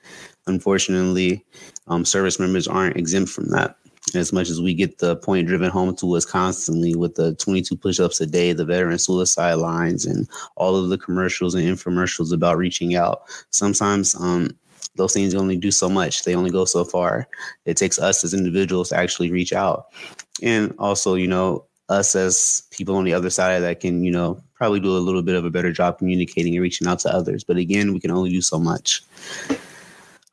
Unfortunately, 0.46 1.44
um, 1.86 2.04
service 2.04 2.38
members 2.38 2.66
aren't 2.66 2.96
exempt 2.96 3.30
from 3.30 3.48
that. 3.50 3.76
As 4.14 4.32
much 4.32 4.50
as 4.50 4.60
we 4.60 4.74
get 4.74 4.98
the 4.98 5.16
point 5.16 5.46
driven 5.46 5.70
home 5.70 5.94
to 5.96 6.16
us 6.16 6.24
constantly 6.24 6.94
with 6.94 7.14
the 7.14 7.34
22 7.36 7.76
push 7.76 8.00
ups 8.00 8.20
a 8.20 8.26
day, 8.26 8.52
the 8.52 8.64
veteran 8.64 8.98
suicide 8.98 9.54
lines, 9.54 10.04
and 10.04 10.28
all 10.56 10.74
of 10.74 10.88
the 10.88 10.98
commercials 10.98 11.54
and 11.54 11.64
infomercials 11.64 12.32
about 12.32 12.58
reaching 12.58 12.96
out, 12.96 13.22
sometimes 13.50 14.14
um, 14.16 14.50
those 14.96 15.12
things 15.12 15.34
only 15.34 15.56
do 15.56 15.70
so 15.70 15.88
much. 15.88 16.25
They 16.25 16.34
only 16.34 16.50
go 16.50 16.64
so 16.64 16.84
far. 16.84 17.28
It 17.64 17.76
takes 17.76 17.99
us 17.99 18.25
as 18.25 18.34
individuals 18.34 18.90
to 18.90 18.96
actually 18.96 19.30
reach 19.30 19.52
out. 19.52 19.87
And 20.42 20.75
also, 20.78 21.14
you 21.14 21.28
know, 21.28 21.64
us 21.88 22.14
as 22.14 22.62
people 22.70 22.96
on 22.96 23.04
the 23.04 23.14
other 23.14 23.30
side 23.30 23.61
that 23.61 23.80
can, 23.80 24.04
you 24.04 24.11
know, 24.11 24.42
probably 24.54 24.80
do 24.80 24.96
a 24.96 24.99
little 24.99 25.22
bit 25.22 25.34
of 25.34 25.44
a 25.44 25.50
better 25.50 25.72
job 25.72 25.99
communicating 25.99 26.54
and 26.54 26.62
reaching 26.62 26.87
out 26.87 26.99
to 27.00 27.14
others. 27.14 27.44
But 27.44 27.56
again, 27.56 27.92
we 27.92 28.00
can 28.00 28.11
only 28.11 28.30
do 28.30 28.40
so 28.40 28.58
much. 28.58 29.02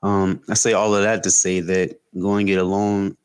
Um, 0.04 0.42
I 0.50 0.54
say 0.54 0.74
all 0.74 0.96
of 0.96 1.04
that 1.04 1.24
to 1.24 1.32
say 1.32 1.60
that 1.62 2.00
going 2.20 2.48
it 2.48 2.58
alone 2.58 3.18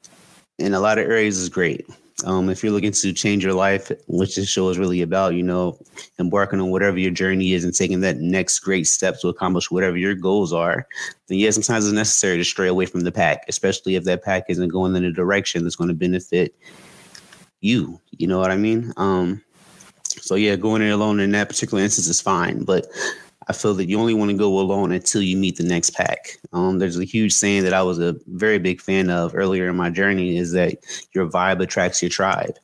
in 0.59 0.75
a 0.75 0.81
lot 0.81 0.99
of 0.99 1.09
areas 1.09 1.39
is 1.39 1.49
great. 1.49 1.87
Um, 2.25 2.49
if 2.49 2.63
you're 2.63 2.73
looking 2.73 2.93
to 2.93 3.13
change 3.13 3.45
your 3.45 3.53
life, 3.53 3.91
which 4.07 4.37
this 4.37 4.49
show 4.49 4.69
is 4.69 4.79
really 4.79 5.03
about, 5.03 5.35
you 5.35 5.43
know, 5.43 5.79
embarking 6.19 6.61
on 6.61 6.71
whatever 6.71 6.99
your 6.99 7.11
journey 7.11 7.53
is 7.53 7.65
and 7.65 7.75
taking 7.75 8.01
that 8.01 8.19
next 8.19 8.61
great 8.61 8.87
step 8.87 9.21
to 9.21 9.29
accomplish 9.29 9.71
whatever 9.71 9.97
your 9.97 10.15
goals 10.15 10.53
are, 10.53 10.87
then 11.29 11.39
yeah, 11.39 11.51
sometimes 11.51 11.87
it's 11.87 11.95
necessary 11.95 12.37
to 12.39 12.45
stray 12.45 12.69
away 12.69 12.87
from 12.87 13.01
the 13.01 13.13
pack, 13.13 13.45
especially 13.49 13.95
if 13.95 14.05
that 14.05 14.25
pack 14.25 14.45
isn't 14.49 14.69
going 14.69 14.97
in 14.97 15.05
a 15.05 15.13
direction 15.13 15.63
that's 15.63 15.77
going 15.77 15.89
to 15.89 15.95
benefit 15.95 16.55
you. 17.61 18.01
You 18.13 18.27
know 18.27 18.39
what 18.39 18.51
I 18.51 18.57
mean? 18.57 18.93
Um, 18.97 19.43
so 20.21 20.35
yeah, 20.35 20.57
going 20.57 20.83
it 20.83 20.91
alone 20.91 21.21
in 21.21 21.33
that 21.33 21.49
particular 21.49 21.83
instance 21.83 22.09
is 22.09 22.21
fine, 22.21 22.65
but 22.65 22.87
I 23.49 23.53
feel 23.53 23.75
that 23.75 23.89
you 23.89 23.99
only 23.99 24.15
want 24.15 24.31
to 24.31 24.37
go 24.37 24.59
alone 24.59 24.93
until 24.93 25.23
you 25.23 25.37
meet 25.37 25.57
the 25.57 25.65
next 25.65 25.91
pack. 25.91 26.39
Um, 26.53 26.79
there's 26.79 26.99
a 26.99 27.05
huge 27.05 27.33
saying 27.33 27.65
that 27.65 27.75
I 27.75 27.83
was 27.83 27.99
a 27.99 28.17
very 28.27 28.59
big 28.59 28.81
fan 28.81 29.11
of 29.11 29.35
earlier 29.35 29.69
in 29.69 29.77
my 29.77 29.91
journey 29.91 30.37
is 30.37 30.53
that 30.53 30.79
your 31.13 31.29
vibe 31.29 31.61
attracts 31.61 32.03
your 32.03 32.11
tribe. 32.11 32.57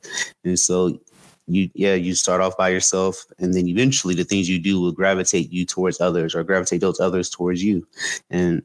And 0.43 0.57
so 0.57 0.99
you 1.47 1.69
yeah, 1.73 1.95
you 1.95 2.15
start 2.15 2.41
off 2.41 2.57
by 2.57 2.69
yourself 2.69 3.25
and 3.39 3.53
then 3.53 3.67
eventually 3.67 4.15
the 4.15 4.23
things 4.23 4.49
you 4.49 4.59
do 4.59 4.79
will 4.79 4.91
gravitate 4.91 5.51
you 5.51 5.65
towards 5.65 5.99
others 5.99 6.33
or 6.33 6.43
gravitate 6.43 6.81
those 6.81 6.99
others 6.99 7.29
towards 7.29 7.63
you. 7.63 7.85
And 8.29 8.63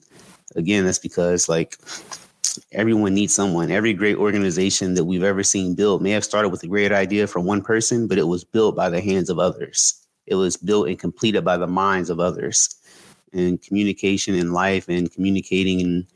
again, 0.54 0.84
that's 0.84 0.98
because 0.98 1.48
like 1.48 1.76
everyone 2.72 3.14
needs 3.14 3.34
someone. 3.34 3.70
Every 3.70 3.92
great 3.92 4.16
organization 4.16 4.94
that 4.94 5.04
we've 5.04 5.22
ever 5.22 5.42
seen 5.42 5.74
built 5.74 6.02
may 6.02 6.10
have 6.10 6.24
started 6.24 6.48
with 6.50 6.62
a 6.62 6.68
great 6.68 6.92
idea 6.92 7.26
from 7.26 7.44
one 7.44 7.62
person, 7.62 8.06
but 8.06 8.18
it 8.18 8.28
was 8.28 8.44
built 8.44 8.76
by 8.76 8.88
the 8.88 9.00
hands 9.00 9.28
of 9.28 9.38
others. 9.38 10.05
It 10.26 10.34
was 10.34 10.56
built 10.56 10.88
and 10.88 10.98
completed 10.98 11.44
by 11.44 11.56
the 11.56 11.66
minds 11.66 12.10
of 12.10 12.20
others. 12.20 12.74
And 13.32 13.60
communication 13.60 14.34
in 14.34 14.52
life 14.52 14.88
and 14.88 15.12
communicating 15.12 15.80
in 15.80 16.06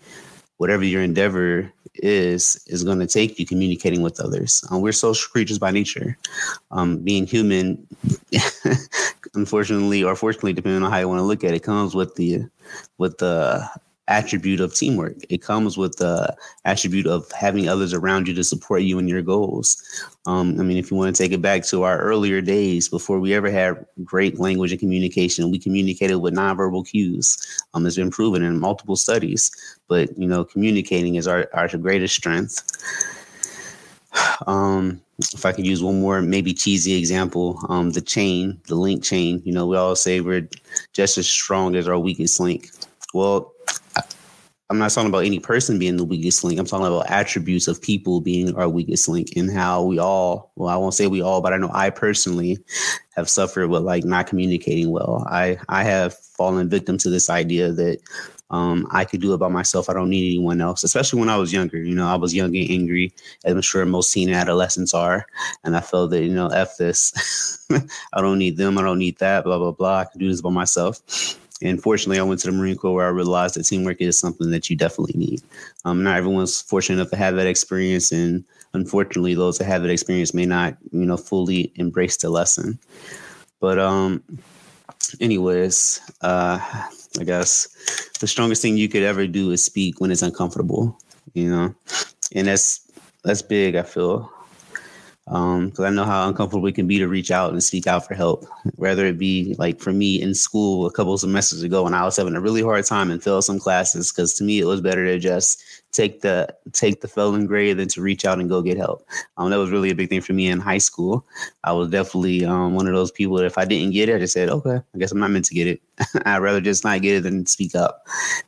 whatever 0.57 0.85
your 0.85 1.03
endeavor 1.03 1.73
is 1.95 2.63
is 2.67 2.85
going 2.85 2.99
to 2.99 3.07
take 3.07 3.39
you 3.39 3.47
communicating 3.47 4.03
with 4.03 4.21
others. 4.21 4.65
Um, 4.71 4.81
we're 4.81 4.93
social 4.93 5.31
creatures 5.31 5.59
by 5.59 5.71
nature. 5.71 6.17
Um, 6.71 6.99
being 6.99 7.27
human, 7.27 7.87
unfortunately 9.35 10.05
or 10.05 10.15
fortunately, 10.15 10.53
depending 10.53 10.83
on 10.83 10.91
how 10.91 10.99
you 10.99 11.09
want 11.09 11.19
to 11.19 11.25
look 11.25 11.45
at 11.45 11.55
it, 11.55 11.63
comes 11.63 11.95
with 11.95 12.15
the 12.15 12.45
with 12.99 13.19
the 13.19 13.69
attribute 14.11 14.61
of 14.61 14.75
teamwork. 14.75 15.17
It 15.29 15.41
comes 15.41 15.79
with 15.79 15.97
the 15.97 16.37
attribute 16.65 17.07
of 17.07 17.31
having 17.33 17.69
others 17.69 17.95
around 17.95 18.29
you 18.29 18.35
to 18.35 18.45
support 18.45 18.83
you 18.83 18.99
in 18.99 19.09
your 19.09 19.23
goals. 19.23 19.83
Um, 20.27 20.61
I 20.61 20.65
mean, 20.65 20.77
if 20.77 20.91
you 20.91 20.97
want 20.97 21.15
to 21.15 21.23
take 21.23 21.33
it 21.33 21.41
back 21.41 21.65
to 21.67 21.85
our 21.85 21.99
earlier 21.99 22.41
days 22.41 22.89
before 22.89 23.21
we 23.21 23.33
ever 23.35 23.51
had 23.51 23.87
great 24.05 24.39
language 24.39 24.73
and 24.73 24.81
communication, 24.81 25.51
we 25.51 25.59
communicated 25.59 26.19
with 26.19 26.35
nonverbal 26.35 26.87
cues. 26.87 27.39
Um, 27.73 27.87
it's 27.87 27.97
been 27.97 28.11
proven 28.11 28.43
in 28.43 28.59
multiple 28.59 28.97
studies, 28.97 29.51
but 29.89 30.17
you 30.19 30.27
know, 30.27 30.45
communicating 30.45 31.15
is 31.15 31.29
our, 31.29 31.49
our 31.55 31.69
greatest 31.69 32.17
strength. 32.17 32.63
Um, 34.47 35.01
if 35.33 35.45
I 35.47 35.53
could 35.53 35.67
use 35.67 35.83
one 35.83 36.01
more 36.01 36.21
maybe 36.21 36.53
cheesy 36.53 36.95
example, 36.95 37.61
um, 37.69 37.91
the 37.91 38.01
chain, 38.01 38.61
the 38.67 38.75
link 38.75 39.05
chain, 39.05 39.41
you 39.45 39.53
know, 39.53 39.67
we 39.67 39.77
all 39.77 39.95
say 39.95 40.21
we're 40.21 40.49
just 40.93 41.19
as 41.19 41.29
strong 41.29 41.77
as 41.77 41.87
our 41.87 41.99
weakest 41.99 42.41
link. 42.41 42.71
Well, 43.13 43.53
I'm 44.71 44.79
not 44.79 44.93
talking 44.93 45.09
about 45.09 45.25
any 45.25 45.41
person 45.41 45.81
being 45.81 45.97
the 45.97 46.05
weakest 46.05 46.45
link. 46.45 46.59
I'm 46.59 46.65
talking 46.65 46.87
about 46.87 47.11
attributes 47.11 47.67
of 47.67 47.83
people 47.83 48.21
being 48.21 48.55
our 48.55 48.69
weakest 48.69 49.09
link 49.09 49.31
and 49.35 49.51
how 49.51 49.83
we 49.83 49.99
all, 49.99 50.53
well, 50.55 50.69
I 50.69 50.77
won't 50.77 50.95
say 50.95 51.09
we 51.09 51.21
all, 51.21 51.41
but 51.41 51.53
I 51.53 51.57
know 51.57 51.71
I 51.75 51.91
personally 51.91 52.57
have 53.17 53.29
suffered 53.29 53.69
with 53.69 53.83
like 53.83 54.05
not 54.05 54.29
communicating 54.29 54.93
well. 54.93 55.27
I, 55.29 55.59
I 55.69 55.83
have 55.83 56.17
fallen 56.17 56.69
victim 56.69 56.99
to 56.99 57.11
this 57.11 57.29
idea 57.29 57.73
that 57.73 57.99
um, 58.51 58.87
I 58.93 59.05
could 59.05 59.21
do 59.21 59.35
it 59.35 59.39
by 59.39 59.49
myself. 59.49 59.91
I 59.91 59.93
don't 59.93 60.09
need 60.09 60.29
anyone 60.29 60.61
else, 60.61 60.85
especially 60.85 61.19
when 61.19 61.29
I 61.29 61.37
was 61.37 61.53
younger. 61.53 61.83
You 61.83 61.97
know, 61.97 62.07
I 62.07 62.15
was 62.15 62.33
young 62.33 62.55
and 62.57 62.71
angry, 62.71 63.13
as 63.45 63.55
I'm 63.55 63.63
sure 63.63 63.85
most 63.87 64.13
teen 64.13 64.31
adolescents 64.31 64.95
are. 64.95 65.27
And 65.65 65.77
I 65.77 65.81
felt 65.81 66.11
that, 66.11 66.23
you 66.23 66.33
know, 66.33 66.47
F 66.47 66.77
this. 66.77 67.67
I 68.13 68.21
don't 68.21 68.39
need 68.39 68.57
them. 68.57 68.79
I 68.79 68.83
don't 68.83 68.99
need 68.99 69.19
that, 69.19 69.43
blah, 69.43 69.59
blah, 69.59 69.73
blah. 69.73 69.99
I 69.99 70.05
can 70.05 70.21
do 70.21 70.29
this 70.29 70.41
by 70.41 70.51
myself. 70.51 71.01
And 71.63 71.83
fortunately, 71.83 72.19
I 72.19 72.23
went 72.23 72.41
to 72.41 72.51
the 72.51 72.57
Marine 72.57 72.77
Corps 72.77 72.95
where 72.95 73.07
I 73.07 73.11
realized 73.11 73.57
that 73.57 73.65
teamwork 73.65 74.01
is 74.01 74.19
something 74.19 74.51
that 74.51 74.71
you 74.71 74.77
definitely 74.77 75.19
need. 75.19 75.43
Um, 75.85 76.03
not 76.03 76.17
everyone's 76.17 76.63
fortunate 76.63 76.97
enough 76.97 77.11
to 77.11 77.17
have 77.17 77.37
that 77.37 77.47
experience, 77.47 78.13
and 78.13 78.45
unfortunately, 78.73 79.35
those 79.35 79.59
that 79.59 79.65
have 79.65 79.83
that 79.83 79.91
experience 79.91 80.33
may 80.33 80.47
not, 80.47 80.77
you 80.93 81.05
know, 81.05 81.17
fully 81.17 81.73
embrace 81.77 82.17
the 82.17 82.31
lesson. 82.31 82.79
But 83.61 83.79
um, 83.79 84.23
anyways, 85.21 86.01
uh, 86.23 86.59
I 87.19 87.25
guess 87.25 87.69
the 88.21 88.27
strongest 88.27 88.63
thing 88.63 88.77
you 88.77 88.89
could 88.89 89.03
ever 89.03 89.27
do 89.27 89.51
is 89.51 89.65
speak 89.65 90.01
when 90.01 90.11
it's 90.11 90.23
uncomfortable, 90.23 90.99
you 91.35 91.51
know, 91.51 91.75
and 92.35 92.47
that's 92.47 92.81
that's 93.23 93.43
big. 93.43 93.77
I 93.77 93.83
feel 93.83 94.33
because 95.31 95.79
um, 95.79 95.85
I 95.85 95.91
know 95.91 96.05
how 96.05 96.27
uncomfortable 96.27 96.67
it 96.67 96.75
can 96.75 96.89
be 96.89 96.99
to 96.99 97.07
reach 97.07 97.31
out 97.31 97.53
and 97.53 97.63
speak 97.63 97.87
out 97.87 98.05
for 98.05 98.15
help. 98.15 98.45
Whether 98.75 99.07
it 99.07 99.17
be 99.17 99.55
like 99.59 99.79
for 99.79 99.93
me 99.93 100.21
in 100.21 100.35
school 100.35 100.87
a 100.87 100.91
couple 100.91 101.15
of 101.15 101.21
semesters 101.21 101.63
ago 101.63 101.85
when 101.85 101.95
I 101.95 102.03
was 102.03 102.17
having 102.17 102.35
a 102.35 102.41
really 102.41 102.63
hard 102.63 102.85
time 102.85 103.13
and 103.13 103.23
failed 103.23 103.45
some 103.45 103.61
classes, 103.61 104.11
because 104.11 104.35
to 104.35 104.45
me 104.45 104.59
it 104.59 104.65
was 104.65 104.81
better 104.81 105.05
to 105.05 105.21
just 105.21 105.63
take 105.93 106.23
the 106.23 106.53
take 106.73 107.01
the 107.01 107.07
failing 107.07 107.47
grade 107.47 107.77
than 107.77 107.87
to 107.91 108.03
reach 108.03 108.25
out 108.25 108.41
and 108.41 108.49
go 108.49 108.61
get 108.61 108.77
help. 108.77 109.07
Um, 109.37 109.51
that 109.51 109.59
was 109.61 109.71
really 109.71 109.91
a 109.91 109.95
big 109.95 110.09
thing 110.09 110.21
for 110.21 110.33
me 110.33 110.49
in 110.49 110.59
high 110.59 110.79
school. 110.79 111.25
I 111.63 111.75
was 111.75 111.91
definitely 111.91 112.45
um, 112.45 112.75
one 112.75 112.89
of 112.89 112.95
those 112.95 113.13
people 113.13 113.37
that 113.37 113.47
if 113.47 113.57
I 113.57 113.65
didn't 113.65 113.93
get 113.93 114.09
it, 114.09 114.17
I 114.17 114.19
just 114.19 114.35
said, 114.35 114.49
okay, 114.49 114.81
I 114.95 114.99
guess 114.99 115.13
I'm 115.13 115.21
not 115.21 115.31
meant 115.31 115.45
to 115.45 115.55
get 115.55 115.69
it. 115.69 115.81
I'd 116.27 116.39
rather 116.39 116.61
just 116.61 116.83
not 116.83 117.03
get 117.03 117.19
it 117.19 117.23
than 117.23 117.47
speak 117.47 117.77
up, 117.77 118.05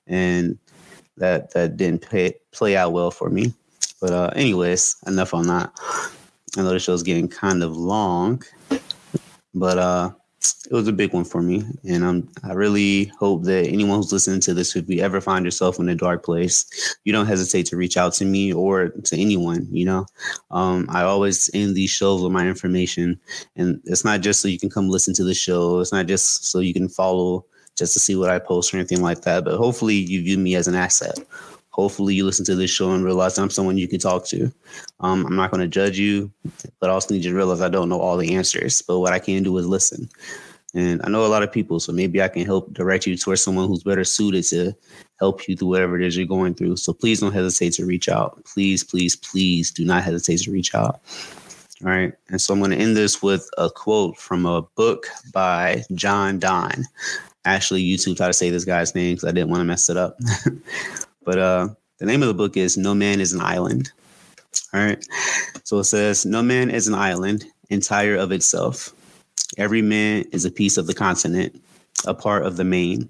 and 0.08 0.58
that 1.18 1.52
that 1.52 1.76
didn't 1.76 2.10
pay, 2.10 2.34
play 2.50 2.76
out 2.76 2.92
well 2.92 3.12
for 3.12 3.30
me. 3.30 3.54
But 4.00 4.10
uh, 4.10 4.30
anyways, 4.34 4.96
enough 5.06 5.32
on 5.32 5.46
that. 5.46 5.72
I 6.56 6.62
know 6.62 6.70
the 6.70 6.78
show's 6.78 7.02
getting 7.02 7.28
kind 7.28 7.62
of 7.62 7.76
long, 7.76 8.42
but 9.54 9.78
uh, 9.78 10.10
it 10.70 10.74
was 10.74 10.86
a 10.86 10.92
big 10.92 11.12
one 11.14 11.24
for 11.24 11.40
me, 11.40 11.64
and 11.88 12.04
I'm 12.04 12.28
I 12.44 12.52
really 12.52 13.06
hope 13.18 13.44
that 13.44 13.68
anyone 13.68 13.96
who's 13.96 14.12
listening 14.12 14.40
to 14.40 14.54
this, 14.54 14.76
if 14.76 14.88
you 14.88 15.00
ever 15.00 15.20
find 15.20 15.44
yourself 15.44 15.78
in 15.78 15.88
a 15.88 15.94
dark 15.94 16.24
place, 16.24 16.96
you 17.04 17.12
don't 17.12 17.26
hesitate 17.26 17.66
to 17.66 17.76
reach 17.76 17.96
out 17.96 18.12
to 18.14 18.26
me 18.26 18.52
or 18.52 18.88
to 18.88 19.16
anyone. 19.16 19.66
You 19.70 19.86
know, 19.86 20.06
um, 20.50 20.86
I 20.90 21.02
always 21.02 21.48
end 21.54 21.74
these 21.74 21.90
shows 21.90 22.22
with 22.22 22.32
my 22.32 22.46
information, 22.46 23.18
and 23.56 23.80
it's 23.84 24.04
not 24.04 24.20
just 24.20 24.40
so 24.42 24.48
you 24.48 24.58
can 24.58 24.70
come 24.70 24.90
listen 24.90 25.14
to 25.14 25.24
the 25.24 25.34
show. 25.34 25.80
It's 25.80 25.92
not 25.92 26.06
just 26.06 26.44
so 26.46 26.58
you 26.58 26.74
can 26.74 26.88
follow 26.88 27.46
just 27.78 27.94
to 27.94 28.00
see 28.00 28.16
what 28.16 28.28
I 28.30 28.38
post 28.38 28.74
or 28.74 28.76
anything 28.76 29.00
like 29.00 29.22
that. 29.22 29.44
But 29.44 29.56
hopefully, 29.56 29.94
you 29.94 30.22
view 30.22 30.36
me 30.36 30.54
as 30.54 30.68
an 30.68 30.74
asset 30.74 31.18
hopefully 31.72 32.14
you 32.14 32.24
listen 32.24 32.44
to 32.44 32.54
this 32.54 32.70
show 32.70 32.92
and 32.92 33.04
realize 33.04 33.38
I'm 33.38 33.50
someone 33.50 33.78
you 33.78 33.88
can 33.88 33.98
talk 33.98 34.26
to. 34.26 34.52
Um, 35.00 35.26
I'm 35.26 35.36
not 35.36 35.50
going 35.50 35.62
to 35.62 35.68
judge 35.68 35.98
you, 35.98 36.30
but 36.78 36.90
I 36.90 36.92
also 36.92 37.12
need 37.12 37.24
you 37.24 37.30
to 37.30 37.36
realize 37.36 37.60
I 37.60 37.68
don't 37.68 37.88
know 37.88 38.00
all 38.00 38.16
the 38.16 38.34
answers. 38.34 38.82
But 38.82 39.00
what 39.00 39.12
I 39.12 39.18
can 39.18 39.42
do 39.42 39.56
is 39.58 39.66
listen. 39.66 40.08
And 40.74 41.02
I 41.04 41.10
know 41.10 41.26
a 41.26 41.28
lot 41.28 41.42
of 41.42 41.52
people, 41.52 41.80
so 41.80 41.92
maybe 41.92 42.22
I 42.22 42.28
can 42.28 42.46
help 42.46 42.72
direct 42.72 43.06
you 43.06 43.16
towards 43.16 43.42
someone 43.42 43.68
who's 43.68 43.82
better 43.82 44.04
suited 44.04 44.44
to 44.44 44.74
help 45.18 45.46
you 45.46 45.54
through 45.54 45.68
whatever 45.68 46.00
it 46.00 46.06
is 46.06 46.16
you're 46.16 46.26
going 46.26 46.54
through. 46.54 46.76
So 46.76 46.94
please 46.94 47.20
don't 47.20 47.32
hesitate 47.32 47.74
to 47.74 47.84
reach 47.84 48.08
out. 48.08 48.42
Please, 48.44 48.82
please, 48.82 49.16
please 49.16 49.70
do 49.70 49.84
not 49.84 50.02
hesitate 50.02 50.40
to 50.42 50.50
reach 50.50 50.74
out. 50.74 51.00
All 51.84 51.90
right. 51.90 52.12
And 52.28 52.40
so 52.40 52.54
I'm 52.54 52.60
going 52.60 52.70
to 52.70 52.76
end 52.76 52.96
this 52.96 53.22
with 53.22 53.48
a 53.58 53.68
quote 53.68 54.16
from 54.16 54.46
a 54.46 54.62
book 54.62 55.08
by 55.32 55.82
John 55.94 56.38
Donne. 56.38 56.84
Actually, 57.44 57.82
YouTube 57.82 58.16
taught 58.16 58.28
to 58.28 58.32
say 58.32 58.50
this 58.50 58.64
guy's 58.64 58.94
name 58.94 59.16
because 59.16 59.28
I 59.28 59.32
didn't 59.32 59.50
want 59.50 59.60
to 59.60 59.64
mess 59.64 59.90
it 59.90 59.96
up. 59.96 60.18
But 61.24 61.38
uh, 61.38 61.68
the 61.98 62.06
name 62.06 62.22
of 62.22 62.28
the 62.28 62.34
book 62.34 62.56
is 62.56 62.76
No 62.76 62.94
Man 62.94 63.20
is 63.20 63.32
an 63.32 63.40
Island. 63.40 63.92
All 64.74 64.84
right. 64.84 65.04
So 65.64 65.78
it 65.78 65.84
says, 65.84 66.26
No 66.26 66.42
man 66.42 66.70
is 66.70 66.88
an 66.88 66.94
island, 66.94 67.44
entire 67.70 68.16
of 68.16 68.32
itself. 68.32 68.94
Every 69.58 69.82
man 69.82 70.24
is 70.32 70.44
a 70.44 70.50
piece 70.50 70.76
of 70.76 70.86
the 70.86 70.94
continent, 70.94 71.62
a 72.06 72.14
part 72.14 72.44
of 72.44 72.56
the 72.56 72.64
main. 72.64 73.08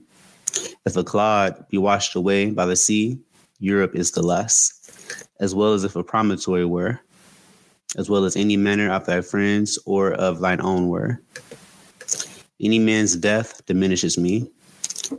If 0.85 0.97
a 0.97 1.05
clod 1.05 1.67
be 1.69 1.79
washed 1.79 2.17
away 2.17 2.51
by 2.51 2.67
the 2.67 2.77
sea, 2.77 3.19
Europe 3.59 3.95
is 3.95 4.11
the 4.11 4.23
less, 4.23 5.25
as 5.39 5.55
well 5.55 5.73
as 5.73 5.85
if 5.85 5.95
a 5.95 6.03
promontory 6.03 6.65
were, 6.65 7.01
as 7.97 8.11
well 8.11 8.25
as 8.25 8.37
any 8.37 8.57
manner 8.57 8.91
of 8.91 9.07
thy 9.07 9.21
friends 9.21 9.79
or 9.87 10.13
of 10.13 10.41
thine 10.41 10.61
own 10.61 10.89
were. 10.89 11.23
Any 12.61 12.79
man's 12.81 13.17
death 13.17 13.65
diminishes 13.67 14.19
me, 14.19 14.51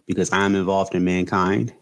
because 0.07 0.31
I 0.31 0.43
am 0.43 0.55
involved 0.55 0.93
in 0.93 1.05
mankind, 1.05 1.73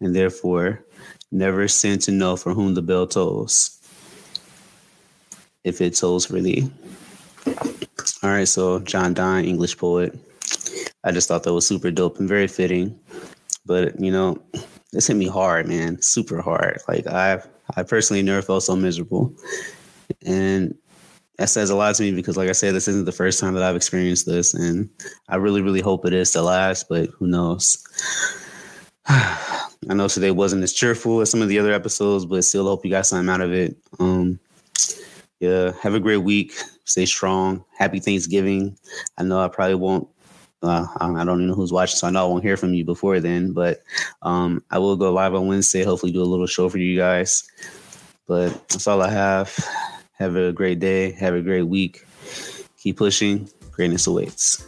and 0.00 0.14
therefore 0.14 0.84
never 1.30 1.68
send 1.68 2.00
to 2.02 2.12
know 2.12 2.36
for 2.36 2.54
whom 2.54 2.74
the 2.74 2.82
bell 2.82 3.06
tolls, 3.06 3.80
if 5.64 5.80
it 5.80 5.96
tolls 5.96 6.26
for 6.26 6.40
thee. 6.40 6.70
All 8.22 8.30
right, 8.30 8.48
so 8.48 8.80
John 8.80 9.14
Donne, 9.14 9.44
English 9.44 9.76
poet. 9.78 10.16
I 11.04 11.12
just 11.12 11.28
thought 11.28 11.44
that 11.44 11.54
was 11.54 11.66
super 11.66 11.90
dope 11.90 12.18
and 12.18 12.28
very 12.28 12.48
fitting. 12.48 12.98
But 13.64 13.98
you 14.00 14.10
know, 14.10 14.42
this 14.92 15.06
hit 15.06 15.16
me 15.16 15.28
hard, 15.28 15.68
man, 15.68 16.00
super 16.00 16.40
hard. 16.40 16.80
Like 16.88 17.06
I, 17.06 17.42
I 17.76 17.82
personally 17.82 18.22
never 18.22 18.42
felt 18.42 18.62
so 18.62 18.76
miserable, 18.76 19.34
and 20.24 20.76
that 21.38 21.48
says 21.48 21.70
a 21.70 21.76
lot 21.76 21.94
to 21.96 22.02
me 22.02 22.12
because, 22.12 22.36
like 22.36 22.48
I 22.48 22.52
said, 22.52 22.74
this 22.74 22.88
isn't 22.88 23.04
the 23.04 23.12
first 23.12 23.40
time 23.40 23.54
that 23.54 23.62
I've 23.62 23.76
experienced 23.76 24.26
this, 24.26 24.54
and 24.54 24.88
I 25.28 25.36
really, 25.36 25.62
really 25.62 25.80
hope 25.80 26.06
it 26.06 26.12
is 26.12 26.32
the 26.32 26.42
last. 26.42 26.88
But 26.88 27.10
who 27.10 27.26
knows? 27.26 27.84
I 29.88 29.94
know 29.94 30.08
today 30.08 30.32
wasn't 30.32 30.64
as 30.64 30.72
cheerful 30.72 31.20
as 31.20 31.30
some 31.30 31.42
of 31.42 31.48
the 31.48 31.58
other 31.58 31.72
episodes, 31.72 32.26
but 32.26 32.44
still 32.44 32.64
hope 32.64 32.84
you 32.84 32.90
got 32.90 33.06
something 33.06 33.28
out 33.28 33.40
of 33.40 33.52
it. 33.52 33.76
Um, 34.00 34.40
yeah, 35.38 35.72
have 35.80 35.94
a 35.94 36.00
great 36.00 36.18
week. 36.18 36.54
Stay 36.84 37.06
strong. 37.06 37.64
Happy 37.76 38.00
Thanksgiving. 38.00 38.76
I 39.18 39.22
know 39.22 39.40
I 39.40 39.48
probably 39.48 39.76
won't. 39.76 40.08
Uh, 40.62 40.86
I 40.98 41.06
don't 41.24 41.40
even 41.40 41.48
know 41.48 41.54
who's 41.54 41.72
watching, 41.72 41.96
so 41.96 42.08
I 42.08 42.10
know 42.10 42.24
I 42.24 42.28
won't 42.28 42.42
hear 42.42 42.56
from 42.56 42.74
you 42.74 42.84
before 42.84 43.20
then. 43.20 43.52
But 43.52 43.82
um, 44.22 44.64
I 44.70 44.78
will 44.78 44.96
go 44.96 45.12
live 45.12 45.34
on 45.34 45.46
Wednesday. 45.46 45.84
Hopefully, 45.84 46.12
do 46.12 46.22
a 46.22 46.24
little 46.24 46.46
show 46.46 46.68
for 46.68 46.78
you 46.78 46.96
guys. 46.96 47.48
But 48.26 48.68
that's 48.68 48.86
all 48.86 49.02
I 49.02 49.10
have. 49.10 49.56
Have 50.14 50.34
a 50.34 50.52
great 50.52 50.80
day. 50.80 51.12
Have 51.12 51.34
a 51.34 51.42
great 51.42 51.62
week. 51.62 52.04
Keep 52.78 52.96
pushing. 52.96 53.48
Greatness 53.70 54.06
awaits. 54.06 54.66